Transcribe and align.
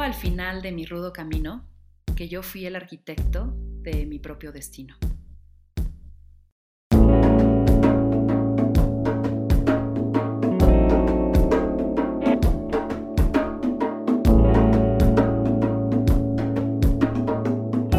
Creo 0.00 0.08
al 0.08 0.18
final 0.18 0.62
de 0.62 0.72
mi 0.72 0.86
rudo 0.86 1.12
camino 1.12 1.68
que 2.16 2.26
yo 2.26 2.42
fui 2.42 2.64
el 2.64 2.74
arquitecto 2.74 3.52
de 3.82 4.06
mi 4.06 4.18
propio 4.18 4.50
destino. 4.50 4.96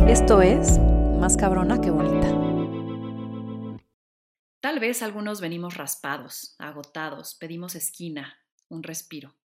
Esto 0.07 0.41
es 0.41 0.79
Más 1.19 1.37
cabrona 1.37 1.79
que 1.81 1.91
bonita. 1.91 2.31
Tal 4.59 4.79
vez 4.79 5.03
algunos 5.03 5.39
venimos 5.39 5.77
raspados, 5.77 6.55
agotados, 6.57 7.35
pedimos 7.35 7.75
esquina, 7.75 8.39
un 8.69 8.81
respiro. 8.81 9.35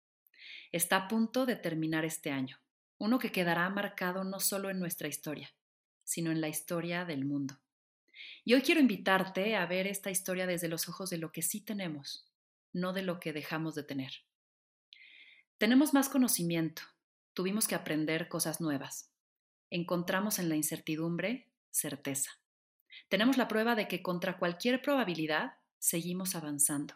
Está 0.73 0.97
a 0.97 1.09
punto 1.09 1.47
de 1.47 1.57
terminar 1.57 2.05
este 2.05 2.31
año, 2.31 2.59
uno 2.99 3.19
que 3.19 3.33
quedará 3.33 3.69
marcado 3.71 4.25
no 4.25 4.41
solo 4.41 4.71
en 4.71 4.79
nuestra 4.79 5.09
historia, 5.09 5.55
sino 6.05 6.31
en 6.31 6.41
la 6.41 6.49
historia 6.49 7.05
del 7.05 7.25
mundo. 7.25 7.59
Y 8.45 8.55
hoy 8.55 8.63
quiero 8.63 8.81
invitarte 8.81 9.57
a 9.57 9.67
ver 9.67 9.87
esta 9.87 10.11
historia 10.11 10.47
desde 10.47 10.69
los 10.69 10.89
ojos 10.89 11.11
de 11.11 11.19
lo 11.19 11.33
que 11.33 11.43
sí 11.43 11.61
tenemos, 11.61 12.27
no 12.73 12.93
de 12.93 13.03
lo 13.03 13.21
que 13.21 13.33
dejamos 13.33 13.75
de 13.75 13.83
tener. 13.83 14.13
Tenemos 15.59 15.95
más 15.95 16.09
conocimiento, 16.09 16.83
tuvimos 17.35 17.67
que 17.67 17.75
aprender 17.75 18.29
cosas 18.29 18.61
nuevas, 18.61 19.11
encontramos 19.71 20.39
en 20.39 20.49
la 20.49 20.57
incertidumbre 20.57 21.49
certeza. 21.71 22.39
Tenemos 23.09 23.37
la 23.37 23.49
prueba 23.49 23.75
de 23.75 23.89
que 23.89 24.03
contra 24.03 24.39
cualquier 24.39 24.81
probabilidad 24.81 25.55
seguimos 25.79 26.35
avanzando, 26.35 26.95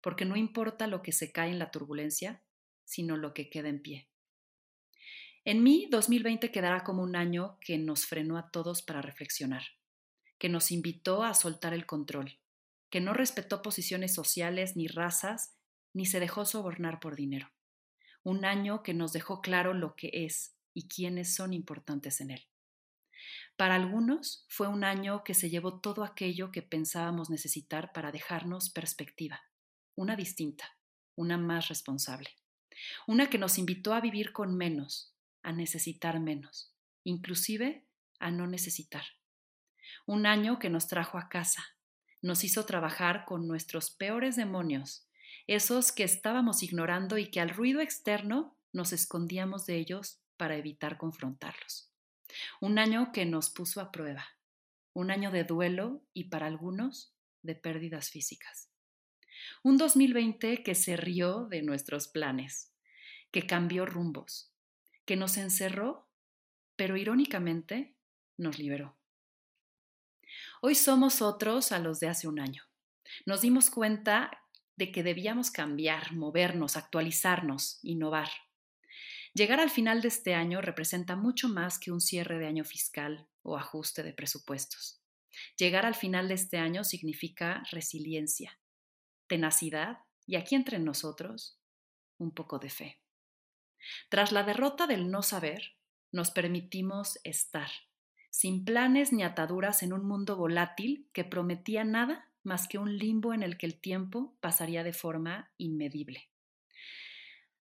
porque 0.00 0.24
no 0.24 0.36
importa 0.36 0.86
lo 0.86 1.02
que 1.02 1.12
se 1.12 1.32
cae 1.32 1.50
en 1.50 1.58
la 1.58 1.70
turbulencia, 1.70 2.42
sino 2.84 3.16
lo 3.16 3.34
que 3.34 3.50
queda 3.50 3.68
en 3.68 3.82
pie. 3.82 4.08
En 5.44 5.62
mí, 5.62 5.88
2020 5.90 6.52
quedará 6.52 6.84
como 6.84 7.02
un 7.02 7.16
año 7.16 7.58
que 7.60 7.76
nos 7.76 8.06
frenó 8.06 8.38
a 8.38 8.50
todos 8.50 8.82
para 8.82 9.02
reflexionar, 9.02 9.62
que 10.38 10.48
nos 10.48 10.70
invitó 10.70 11.24
a 11.24 11.34
soltar 11.34 11.74
el 11.74 11.84
control, 11.84 12.38
que 12.90 13.00
no 13.00 13.12
respetó 13.12 13.60
posiciones 13.62 14.14
sociales 14.14 14.76
ni 14.76 14.86
razas, 14.86 15.56
ni 15.94 16.06
se 16.06 16.20
dejó 16.20 16.44
sobornar 16.44 17.00
por 17.00 17.16
dinero. 17.16 17.50
Un 18.22 18.44
año 18.44 18.82
que 18.82 18.94
nos 18.94 19.12
dejó 19.12 19.40
claro 19.40 19.74
lo 19.74 19.96
que 19.96 20.10
es 20.12 20.54
y 20.74 20.88
quiénes 20.88 21.34
son 21.34 21.52
importantes 21.52 22.20
en 22.20 22.30
él. 22.30 22.46
Para 23.56 23.74
algunos 23.74 24.46
fue 24.48 24.68
un 24.68 24.84
año 24.84 25.24
que 25.24 25.34
se 25.34 25.50
llevó 25.50 25.80
todo 25.80 26.04
aquello 26.04 26.50
que 26.52 26.62
pensábamos 26.62 27.30
necesitar 27.30 27.92
para 27.92 28.12
dejarnos 28.12 28.70
perspectiva, 28.70 29.40
una 29.96 30.16
distinta, 30.16 30.76
una 31.16 31.36
más 31.36 31.68
responsable, 31.68 32.30
una 33.06 33.30
que 33.30 33.38
nos 33.38 33.58
invitó 33.58 33.94
a 33.94 34.00
vivir 34.00 34.32
con 34.32 34.56
menos, 34.56 35.14
a 35.42 35.52
necesitar 35.52 36.20
menos, 36.20 36.74
inclusive 37.04 37.86
a 38.18 38.30
no 38.30 38.46
necesitar. 38.46 39.04
Un 40.06 40.26
año 40.26 40.58
que 40.58 40.70
nos 40.70 40.86
trajo 40.86 41.18
a 41.18 41.28
casa, 41.28 41.62
nos 42.20 42.44
hizo 42.44 42.64
trabajar 42.64 43.24
con 43.24 43.48
nuestros 43.48 43.90
peores 43.90 44.36
demonios, 44.36 45.08
esos 45.46 45.92
que 45.92 46.04
estábamos 46.04 46.62
ignorando 46.62 47.18
y 47.18 47.30
que 47.30 47.40
al 47.40 47.50
ruido 47.50 47.80
externo 47.80 48.56
nos 48.72 48.92
escondíamos 48.92 49.66
de 49.66 49.76
ellos 49.76 50.20
para 50.36 50.56
evitar 50.56 50.98
confrontarlos. 50.98 51.92
Un 52.60 52.78
año 52.78 53.12
que 53.12 53.26
nos 53.26 53.50
puso 53.50 53.80
a 53.80 53.90
prueba, 53.90 54.24
un 54.94 55.10
año 55.10 55.30
de 55.30 55.44
duelo 55.44 56.02
y 56.14 56.24
para 56.24 56.46
algunos 56.46 57.14
de 57.42 57.54
pérdidas 57.54 58.10
físicas. 58.10 58.70
Un 59.62 59.76
2020 59.76 60.62
que 60.62 60.74
se 60.74 60.96
rió 60.96 61.46
de 61.46 61.62
nuestros 61.62 62.08
planes, 62.08 62.71
que 63.32 63.46
cambió 63.46 63.86
rumbos, 63.86 64.52
que 65.04 65.16
nos 65.16 65.36
encerró, 65.36 66.08
pero 66.76 66.96
irónicamente 66.96 67.96
nos 68.36 68.58
liberó. 68.58 68.96
Hoy 70.60 70.74
somos 70.74 71.22
otros 71.22 71.72
a 71.72 71.78
los 71.78 71.98
de 71.98 72.08
hace 72.08 72.28
un 72.28 72.38
año. 72.38 72.62
Nos 73.26 73.40
dimos 73.40 73.70
cuenta 73.70 74.30
de 74.76 74.92
que 74.92 75.02
debíamos 75.02 75.50
cambiar, 75.50 76.12
movernos, 76.12 76.76
actualizarnos, 76.76 77.78
innovar. 77.82 78.28
Llegar 79.34 79.60
al 79.60 79.70
final 79.70 80.02
de 80.02 80.08
este 80.08 80.34
año 80.34 80.60
representa 80.60 81.16
mucho 81.16 81.48
más 81.48 81.78
que 81.78 81.90
un 81.90 82.00
cierre 82.00 82.38
de 82.38 82.46
año 82.46 82.64
fiscal 82.64 83.28
o 83.42 83.56
ajuste 83.56 84.02
de 84.02 84.12
presupuestos. 84.12 85.00
Llegar 85.56 85.86
al 85.86 85.94
final 85.94 86.28
de 86.28 86.34
este 86.34 86.58
año 86.58 86.84
significa 86.84 87.62
resiliencia, 87.70 88.58
tenacidad 89.26 89.98
y 90.26 90.36
aquí 90.36 90.54
entre 90.54 90.78
nosotros, 90.78 91.58
un 92.18 92.32
poco 92.32 92.58
de 92.58 92.70
fe. 92.70 93.01
Tras 94.08 94.32
la 94.32 94.42
derrota 94.42 94.86
del 94.86 95.10
no 95.10 95.22
saber, 95.22 95.74
nos 96.10 96.30
permitimos 96.30 97.18
estar, 97.24 97.70
sin 98.30 98.64
planes 98.64 99.12
ni 99.12 99.22
ataduras 99.22 99.82
en 99.82 99.92
un 99.92 100.04
mundo 100.04 100.36
volátil 100.36 101.08
que 101.12 101.24
prometía 101.24 101.84
nada 101.84 102.28
más 102.44 102.68
que 102.68 102.78
un 102.78 102.96
limbo 102.96 103.34
en 103.34 103.42
el 103.42 103.56
que 103.56 103.66
el 103.66 103.80
tiempo 103.80 104.34
pasaría 104.40 104.84
de 104.84 104.92
forma 104.92 105.50
inmedible. 105.58 106.28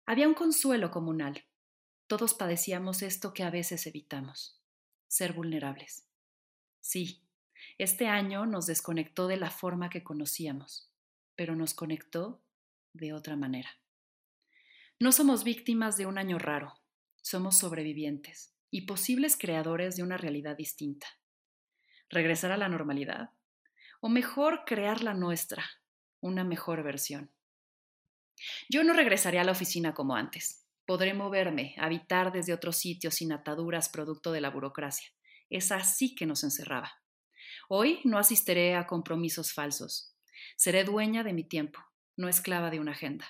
Había 0.06 0.28
un 0.28 0.34
consuelo 0.34 0.90
comunal. 0.90 1.44
Todos 2.06 2.34
padecíamos 2.34 3.02
esto 3.02 3.32
que 3.32 3.42
a 3.42 3.50
veces 3.50 3.86
evitamos, 3.86 4.60
ser 5.08 5.32
vulnerables. 5.32 6.06
Sí, 6.80 7.22
este 7.78 8.08
año 8.08 8.46
nos 8.46 8.66
desconectó 8.66 9.26
de 9.26 9.36
la 9.36 9.50
forma 9.50 9.88
que 9.88 10.04
conocíamos, 10.04 10.90
pero 11.34 11.56
nos 11.56 11.72
conectó 11.74 12.42
de 12.92 13.12
otra 13.12 13.36
manera. 13.36 13.70
No 15.00 15.10
somos 15.10 15.42
víctimas 15.42 15.96
de 15.96 16.06
un 16.06 16.18
año 16.18 16.38
raro, 16.38 16.80
somos 17.20 17.58
sobrevivientes 17.58 18.54
y 18.70 18.82
posibles 18.82 19.36
creadores 19.36 19.96
de 19.96 20.04
una 20.04 20.16
realidad 20.16 20.56
distinta. 20.56 21.08
¿Regresar 22.08 22.52
a 22.52 22.56
la 22.56 22.68
normalidad? 22.68 23.30
O 24.00 24.08
mejor, 24.08 24.64
crear 24.64 25.02
la 25.02 25.12
nuestra, 25.12 25.64
una 26.20 26.44
mejor 26.44 26.84
versión. 26.84 27.32
Yo 28.68 28.84
no 28.84 28.92
regresaré 28.92 29.40
a 29.40 29.44
la 29.44 29.52
oficina 29.52 29.94
como 29.94 30.14
antes. 30.14 30.64
Podré 30.86 31.12
moverme, 31.12 31.74
habitar 31.78 32.30
desde 32.30 32.52
otros 32.52 32.76
sitios 32.76 33.14
sin 33.14 33.32
ataduras 33.32 33.88
producto 33.88 34.30
de 34.30 34.40
la 34.40 34.50
burocracia. 34.50 35.08
Es 35.50 35.72
así 35.72 36.14
que 36.14 36.26
nos 36.26 36.44
encerraba. 36.44 37.02
Hoy 37.68 38.00
no 38.04 38.18
asistiré 38.18 38.76
a 38.76 38.86
compromisos 38.86 39.52
falsos. 39.52 40.14
Seré 40.56 40.84
dueña 40.84 41.24
de 41.24 41.32
mi 41.32 41.42
tiempo, 41.42 41.80
no 42.16 42.28
esclava 42.28 42.70
de 42.70 42.80
una 42.80 42.92
agenda. 42.92 43.26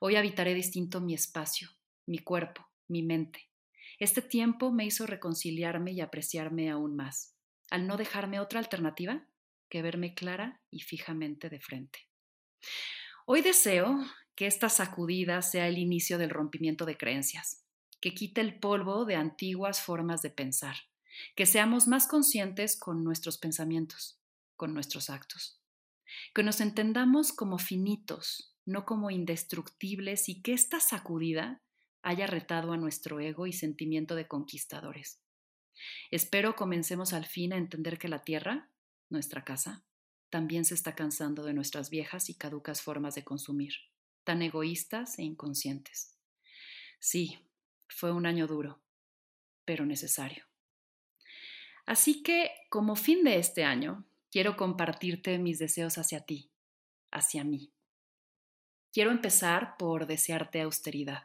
Hoy 0.00 0.16
habitaré 0.16 0.54
distinto 0.54 1.00
mi 1.00 1.14
espacio, 1.14 1.68
mi 2.06 2.18
cuerpo, 2.18 2.66
mi 2.88 3.02
mente. 3.02 3.50
Este 3.98 4.22
tiempo 4.22 4.72
me 4.72 4.84
hizo 4.84 5.06
reconciliarme 5.06 5.92
y 5.92 6.00
apreciarme 6.00 6.70
aún 6.70 6.96
más, 6.96 7.36
al 7.70 7.86
no 7.86 7.96
dejarme 7.96 8.40
otra 8.40 8.58
alternativa 8.58 9.26
que 9.68 9.82
verme 9.82 10.14
clara 10.14 10.62
y 10.70 10.80
fijamente 10.80 11.48
de 11.48 11.60
frente. 11.60 12.08
Hoy 13.26 13.40
deseo 13.40 14.04
que 14.34 14.46
esta 14.46 14.68
sacudida 14.68 15.40
sea 15.42 15.68
el 15.68 15.78
inicio 15.78 16.18
del 16.18 16.30
rompimiento 16.30 16.84
de 16.84 16.96
creencias, 16.96 17.64
que 18.00 18.14
quite 18.14 18.40
el 18.40 18.58
polvo 18.58 19.04
de 19.04 19.16
antiguas 19.16 19.80
formas 19.80 20.22
de 20.22 20.30
pensar, 20.30 20.76
que 21.36 21.46
seamos 21.46 21.86
más 21.86 22.06
conscientes 22.06 22.76
con 22.78 23.04
nuestros 23.04 23.38
pensamientos, 23.38 24.20
con 24.56 24.74
nuestros 24.74 25.10
actos, 25.10 25.60
que 26.34 26.42
nos 26.42 26.60
entendamos 26.60 27.32
como 27.32 27.58
finitos, 27.58 28.53
no 28.66 28.84
como 28.84 29.10
indestructibles 29.10 30.28
y 30.28 30.42
que 30.42 30.52
esta 30.52 30.80
sacudida 30.80 31.62
haya 32.02 32.26
retado 32.26 32.72
a 32.72 32.76
nuestro 32.76 33.20
ego 33.20 33.46
y 33.46 33.52
sentimiento 33.52 34.14
de 34.14 34.28
conquistadores. 34.28 35.20
Espero 36.10 36.56
comencemos 36.56 37.12
al 37.12 37.24
fin 37.26 37.52
a 37.52 37.56
entender 37.56 37.98
que 37.98 38.08
la 38.08 38.24
tierra, 38.24 38.70
nuestra 39.08 39.44
casa, 39.44 39.84
también 40.30 40.64
se 40.64 40.74
está 40.74 40.94
cansando 40.94 41.44
de 41.44 41.54
nuestras 41.54 41.90
viejas 41.90 42.28
y 42.28 42.34
caducas 42.34 42.82
formas 42.82 43.14
de 43.14 43.24
consumir, 43.24 43.74
tan 44.24 44.42
egoístas 44.42 45.18
e 45.18 45.22
inconscientes. 45.22 46.18
Sí, 46.98 47.38
fue 47.88 48.12
un 48.12 48.26
año 48.26 48.46
duro, 48.46 48.82
pero 49.64 49.86
necesario. 49.86 50.44
Así 51.86 52.22
que, 52.22 52.50
como 52.70 52.96
fin 52.96 53.24
de 53.24 53.38
este 53.38 53.64
año, 53.64 54.06
quiero 54.30 54.56
compartirte 54.56 55.38
mis 55.38 55.58
deseos 55.58 55.98
hacia 55.98 56.24
ti, 56.24 56.50
hacia 57.10 57.44
mí. 57.44 57.72
Quiero 58.94 59.10
empezar 59.10 59.76
por 59.76 60.06
desearte 60.06 60.60
austeridad, 60.60 61.24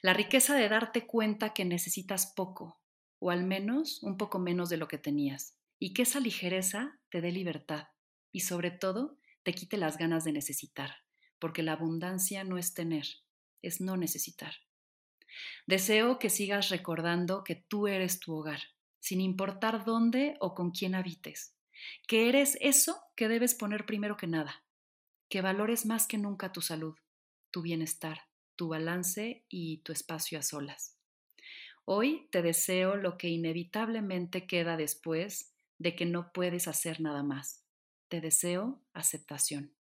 la 0.00 0.14
riqueza 0.14 0.54
de 0.54 0.68
darte 0.68 1.08
cuenta 1.08 1.52
que 1.52 1.64
necesitas 1.64 2.32
poco, 2.36 2.80
o 3.18 3.32
al 3.32 3.42
menos 3.42 4.00
un 4.04 4.16
poco 4.16 4.38
menos 4.38 4.68
de 4.68 4.76
lo 4.76 4.86
que 4.86 4.96
tenías, 4.96 5.56
y 5.80 5.92
que 5.92 6.02
esa 6.02 6.20
ligereza 6.20 7.00
te 7.10 7.20
dé 7.20 7.32
libertad, 7.32 7.88
y 8.30 8.42
sobre 8.42 8.70
todo 8.70 9.18
te 9.42 9.54
quite 9.54 9.76
las 9.76 9.98
ganas 9.98 10.22
de 10.22 10.30
necesitar, 10.30 10.98
porque 11.40 11.64
la 11.64 11.72
abundancia 11.72 12.44
no 12.44 12.58
es 12.58 12.74
tener, 12.74 13.06
es 13.60 13.80
no 13.80 13.96
necesitar. 13.96 14.54
Deseo 15.66 16.20
que 16.20 16.30
sigas 16.30 16.68
recordando 16.68 17.42
que 17.42 17.56
tú 17.56 17.88
eres 17.88 18.20
tu 18.20 18.36
hogar, 18.36 18.60
sin 19.00 19.20
importar 19.20 19.84
dónde 19.84 20.36
o 20.38 20.54
con 20.54 20.70
quién 20.70 20.94
habites, 20.94 21.56
que 22.06 22.28
eres 22.28 22.56
eso 22.60 23.02
que 23.16 23.26
debes 23.26 23.56
poner 23.56 23.84
primero 23.84 24.16
que 24.16 24.28
nada, 24.28 24.62
que 25.28 25.42
valores 25.42 25.86
más 25.86 26.06
que 26.06 26.18
nunca 26.18 26.52
tu 26.52 26.60
salud, 26.60 26.96
tu 27.50 27.62
bienestar, 27.62 28.22
tu 28.56 28.68
balance 28.68 29.44
y 29.48 29.78
tu 29.78 29.92
espacio 29.92 30.38
a 30.38 30.42
solas. 30.42 30.96
Hoy 31.84 32.28
te 32.30 32.42
deseo 32.42 32.96
lo 32.96 33.16
que 33.16 33.28
inevitablemente 33.28 34.46
queda 34.46 34.76
después 34.76 35.54
de 35.78 35.94
que 35.96 36.04
no 36.04 36.32
puedes 36.32 36.68
hacer 36.68 37.00
nada 37.00 37.22
más. 37.22 37.64
Te 38.08 38.20
deseo 38.20 38.82
aceptación. 38.92 39.74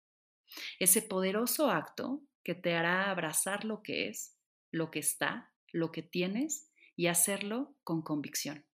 Ese 0.79 1.01
poderoso 1.01 1.69
acto 1.69 2.21
que 2.44 2.55
te 2.55 2.75
hará 2.75 3.09
abrazar 3.11 3.65
lo 3.65 3.83
que 3.83 4.07
es, 4.07 4.38
lo 4.71 4.89
que 4.91 4.99
está, 4.99 5.51
lo 5.71 5.91
que 5.91 6.01
tienes 6.01 6.71
y 6.95 7.07
hacerlo 7.07 7.75
con 7.83 8.01
convicción. 8.01 8.65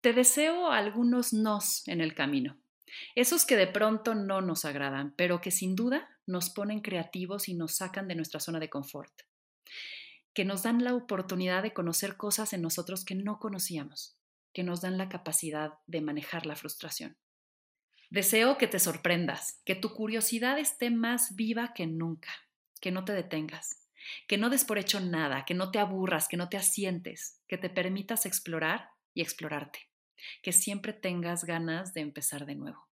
Te 0.00 0.12
deseo 0.12 0.70
algunos 0.70 1.32
nos 1.32 1.86
en 1.88 2.00
el 2.00 2.14
camino, 2.14 2.61
esos 3.14 3.44
que 3.44 3.56
de 3.56 3.66
pronto 3.66 4.14
no 4.14 4.40
nos 4.40 4.64
agradan, 4.64 5.14
pero 5.16 5.40
que 5.40 5.50
sin 5.50 5.74
duda 5.74 6.18
nos 6.26 6.50
ponen 6.50 6.80
creativos 6.80 7.48
y 7.48 7.54
nos 7.54 7.76
sacan 7.76 8.08
de 8.08 8.14
nuestra 8.14 8.40
zona 8.40 8.60
de 8.60 8.70
confort, 8.70 9.12
que 10.34 10.44
nos 10.44 10.62
dan 10.62 10.84
la 10.84 10.94
oportunidad 10.94 11.62
de 11.62 11.72
conocer 11.72 12.16
cosas 12.16 12.52
en 12.52 12.62
nosotros 12.62 13.04
que 13.04 13.14
no 13.14 13.38
conocíamos, 13.38 14.16
que 14.52 14.62
nos 14.62 14.80
dan 14.80 14.98
la 14.98 15.08
capacidad 15.08 15.74
de 15.86 16.00
manejar 16.00 16.46
la 16.46 16.56
frustración. 16.56 17.16
Deseo 18.10 18.58
que 18.58 18.66
te 18.66 18.78
sorprendas, 18.78 19.60
que 19.64 19.74
tu 19.74 19.94
curiosidad 19.94 20.58
esté 20.58 20.90
más 20.90 21.34
viva 21.34 21.72
que 21.72 21.86
nunca, 21.86 22.30
que 22.80 22.90
no 22.90 23.04
te 23.04 23.14
detengas, 23.14 23.88
que 24.26 24.36
no 24.36 24.50
des 24.50 24.64
por 24.64 24.78
hecho 24.78 25.00
nada, 25.00 25.44
que 25.46 25.54
no 25.54 25.70
te 25.70 25.78
aburras, 25.78 26.28
que 26.28 26.36
no 26.36 26.48
te 26.48 26.58
asientes, 26.58 27.40
que 27.48 27.56
te 27.56 27.70
permitas 27.70 28.26
explorar 28.26 28.90
y 29.14 29.22
explorarte, 29.22 29.88
que 30.42 30.52
siempre 30.52 30.92
tengas 30.92 31.44
ganas 31.44 31.94
de 31.94 32.00
empezar 32.00 32.46
de 32.46 32.54
nuevo. 32.54 32.88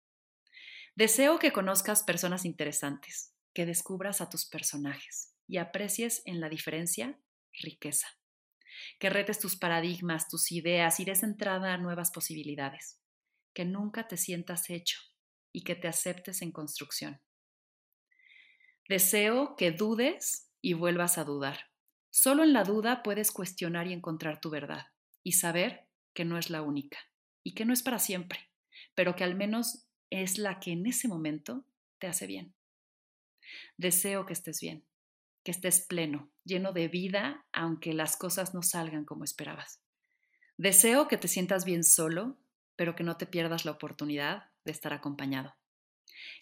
Deseo 0.95 1.39
que 1.39 1.53
conozcas 1.53 2.03
personas 2.03 2.45
interesantes, 2.45 3.33
que 3.55 3.67
descubras 3.67 4.21
a 4.21 4.29
tus 4.29 4.47
personajes 4.47 5.35
y 5.47 5.59
aprecies 5.59 6.23
en 6.25 6.41
la 6.41 6.49
diferencia 6.49 7.21
riqueza, 7.53 8.09
que 8.99 9.11
retes 9.11 9.39
tus 9.39 9.57
paradigmas, 9.57 10.29
tus 10.29 10.53
ideas 10.53 11.01
y 11.01 11.05
des 11.05 11.23
entrada 11.23 11.73
a 11.73 11.79
nuevas 11.79 12.11
posibilidades, 12.11 13.01
que 13.55 13.65
nunca 13.65 14.09
te 14.09 14.17
sientas 14.17 14.71
hecho 14.71 14.99
y 15.53 15.63
que 15.63 15.75
te 15.75 15.89
aceptes 15.89 16.43
en 16.43 16.53
construcción. 16.53 17.21
Deseo 18.89 19.55
que 19.57 19.71
dudes 19.71 20.51
y 20.61 20.73
vuelvas 20.73 21.19
a 21.19 21.25
dudar. 21.25 21.71
Solo 22.11 22.43
en 22.43 22.53
la 22.53 22.65
duda 22.65 23.03
puedes 23.03 23.31
cuestionar 23.31 23.87
y 23.87 23.93
encontrar 23.93 24.41
tu 24.41 24.51
verdad 24.51 24.87
y 25.23 25.33
saber 25.33 25.89
que 26.15 26.25
no 26.25 26.39
es 26.39 26.51
la 26.51 26.63
única 26.63 26.99
y 27.43 27.53
que 27.53 27.65
no 27.65 27.73
es 27.73 27.83
para 27.83 27.99
siempre, 27.99 28.51
pero 28.95 29.17
que 29.17 29.25
al 29.25 29.35
menos 29.35 29.87
es 30.11 30.39
la 30.39 30.61
que 30.61 30.73
en 30.73 30.87
ese 30.87 31.09
momento 31.09 31.65
te 31.99 32.07
hace 32.07 32.27
bien. 32.27 32.55
Deseo 33.77 34.27
que 34.27 34.33
estés 34.33 34.61
bien, 34.61 34.85
que 35.45 35.51
estés 35.51 35.81
pleno, 35.81 36.31
lleno 36.45 36.73
de 36.73 36.89
vida, 36.89 37.47
aunque 37.53 37.93
las 37.93 38.17
cosas 38.17 38.55
no 38.55 38.63
salgan 38.63 39.05
como 39.05 39.25
esperabas. 39.25 39.81
Deseo 40.57 41.09
que 41.09 41.17
te 41.17 41.29
sientas 41.29 41.65
bien 41.65 41.85
solo, 41.85 42.37
pero 42.77 42.95
que 42.95 43.05
no 43.05 43.17
te 43.17 43.27
pierdas 43.27 43.65
la 43.65 43.73
oportunidad 43.73 44.51
de 44.65 44.73
estar 44.73 44.93
acompañado. 44.93 45.57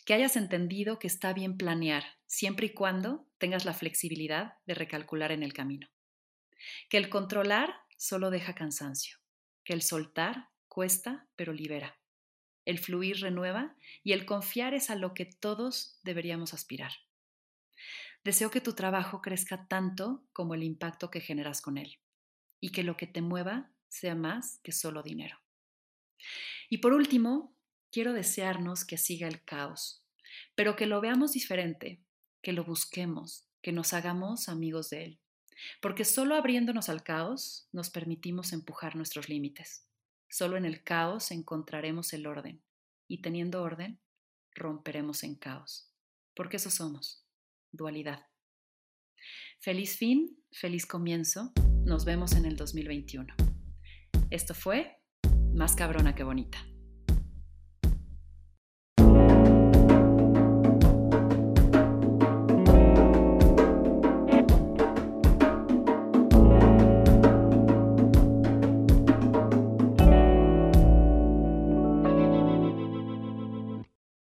Que 0.04 0.14
hayas 0.14 0.36
entendido 0.36 0.98
que 0.98 1.06
está 1.06 1.32
bien 1.32 1.56
planear, 1.56 2.04
siempre 2.26 2.66
y 2.66 2.74
cuando 2.74 3.28
tengas 3.38 3.64
la 3.64 3.74
flexibilidad 3.74 4.54
de 4.64 4.74
recalcular 4.74 5.32
en 5.32 5.42
el 5.42 5.52
camino. 5.52 5.88
Que 6.88 6.96
el 6.96 7.08
controlar 7.08 7.74
solo 7.96 8.30
deja 8.30 8.54
cansancio. 8.54 9.18
Que 9.64 9.72
el 9.72 9.82
soltar 9.82 10.48
cuesta, 10.76 11.26
pero 11.36 11.54
libera. 11.54 11.98
El 12.66 12.78
fluir 12.78 13.22
renueva 13.22 13.74
y 14.04 14.12
el 14.12 14.26
confiar 14.26 14.74
es 14.74 14.90
a 14.90 14.94
lo 14.94 15.14
que 15.14 15.24
todos 15.24 15.98
deberíamos 16.02 16.52
aspirar. 16.52 16.92
Deseo 18.24 18.50
que 18.50 18.60
tu 18.60 18.74
trabajo 18.74 19.22
crezca 19.22 19.68
tanto 19.68 20.26
como 20.34 20.54
el 20.54 20.62
impacto 20.62 21.10
que 21.10 21.22
generas 21.22 21.62
con 21.62 21.78
él 21.78 21.98
y 22.60 22.72
que 22.72 22.82
lo 22.82 22.98
que 22.98 23.06
te 23.06 23.22
mueva 23.22 23.72
sea 23.88 24.14
más 24.14 24.60
que 24.62 24.72
solo 24.72 25.02
dinero. 25.02 25.38
Y 26.68 26.76
por 26.78 26.92
último, 26.92 27.56
quiero 27.90 28.12
desearnos 28.12 28.84
que 28.84 28.98
siga 28.98 29.28
el 29.28 29.42
caos, 29.44 30.04
pero 30.54 30.76
que 30.76 30.84
lo 30.84 31.00
veamos 31.00 31.32
diferente, 31.32 32.02
que 32.42 32.52
lo 32.52 32.64
busquemos, 32.64 33.48
que 33.62 33.72
nos 33.72 33.94
hagamos 33.94 34.50
amigos 34.50 34.90
de 34.90 35.04
él, 35.04 35.20
porque 35.80 36.04
solo 36.04 36.34
abriéndonos 36.34 36.90
al 36.90 37.02
caos 37.02 37.66
nos 37.72 37.88
permitimos 37.88 38.52
empujar 38.52 38.94
nuestros 38.94 39.30
límites. 39.30 39.86
Solo 40.28 40.56
en 40.56 40.64
el 40.64 40.82
caos 40.82 41.30
encontraremos 41.30 42.12
el 42.12 42.26
orden 42.26 42.62
y 43.08 43.22
teniendo 43.22 43.62
orden 43.62 44.00
romperemos 44.52 45.22
en 45.22 45.36
caos, 45.36 45.92
porque 46.34 46.56
eso 46.56 46.70
somos, 46.70 47.26
dualidad. 47.72 48.26
Feliz 49.60 49.96
fin, 49.96 50.42
feliz 50.52 50.86
comienzo, 50.86 51.52
nos 51.84 52.04
vemos 52.04 52.32
en 52.32 52.44
el 52.44 52.56
2021. 52.56 53.34
Esto 54.30 54.54
fue 54.54 55.00
Más 55.54 55.74
cabrona 55.74 56.14
que 56.14 56.24
bonita. 56.24 56.58